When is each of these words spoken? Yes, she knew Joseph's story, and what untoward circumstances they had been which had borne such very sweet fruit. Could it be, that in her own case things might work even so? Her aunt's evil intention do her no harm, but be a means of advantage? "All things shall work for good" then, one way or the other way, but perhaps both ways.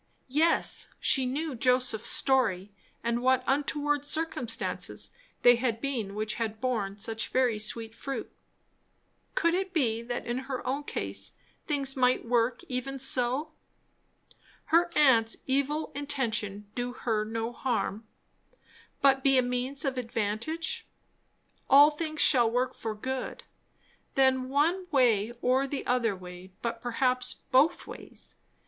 Yes, 0.33 0.89
she 0.99 1.27
knew 1.27 1.53
Joseph's 1.53 2.09
story, 2.09 2.71
and 3.03 3.21
what 3.21 3.43
untoward 3.45 4.03
circumstances 4.03 5.11
they 5.43 5.57
had 5.57 5.79
been 5.79 6.15
which 6.15 6.33
had 6.41 6.59
borne 6.59 6.97
such 6.97 7.27
very 7.27 7.59
sweet 7.59 7.93
fruit. 7.93 8.31
Could 9.35 9.53
it 9.53 9.73
be, 9.73 10.01
that 10.01 10.25
in 10.25 10.39
her 10.49 10.65
own 10.65 10.85
case 10.85 11.33
things 11.67 11.95
might 11.95 12.25
work 12.25 12.61
even 12.67 12.97
so? 12.97 13.51
Her 14.73 14.89
aunt's 14.97 15.37
evil 15.45 15.91
intention 15.93 16.65
do 16.73 16.93
her 16.93 17.23
no 17.23 17.51
harm, 17.53 18.07
but 19.03 19.21
be 19.23 19.37
a 19.37 19.43
means 19.43 19.85
of 19.85 19.99
advantage? 19.99 20.87
"All 21.69 21.91
things 21.91 22.21
shall 22.21 22.49
work 22.49 22.73
for 22.73 22.95
good" 22.95 23.43
then, 24.15 24.49
one 24.49 24.87
way 24.89 25.31
or 25.43 25.67
the 25.67 25.85
other 25.85 26.15
way, 26.15 26.53
but 26.63 26.81
perhaps 26.81 27.35
both 27.51 27.85
ways. 27.85 28.37